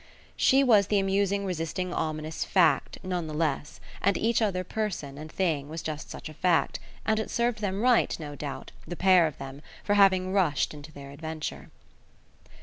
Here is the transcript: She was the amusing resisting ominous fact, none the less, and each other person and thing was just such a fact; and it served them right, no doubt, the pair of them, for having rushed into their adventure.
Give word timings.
She 0.35 0.63
was 0.63 0.87
the 0.87 0.97
amusing 0.97 1.45
resisting 1.45 1.93
ominous 1.93 2.43
fact, 2.43 2.97
none 3.03 3.27
the 3.27 3.35
less, 3.35 3.79
and 4.01 4.17
each 4.17 4.41
other 4.41 4.63
person 4.63 5.15
and 5.19 5.31
thing 5.31 5.69
was 5.69 5.83
just 5.83 6.09
such 6.09 6.27
a 6.27 6.33
fact; 6.33 6.79
and 7.05 7.19
it 7.19 7.29
served 7.29 7.59
them 7.61 7.81
right, 7.83 8.19
no 8.19 8.33
doubt, 8.33 8.71
the 8.87 8.95
pair 8.95 9.27
of 9.27 9.37
them, 9.37 9.61
for 9.83 9.93
having 9.93 10.33
rushed 10.33 10.73
into 10.73 10.91
their 10.91 11.11
adventure. 11.11 11.69